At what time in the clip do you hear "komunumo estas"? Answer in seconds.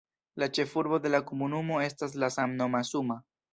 1.27-2.19